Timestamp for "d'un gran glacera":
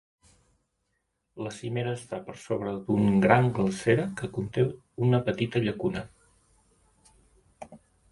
2.87-4.07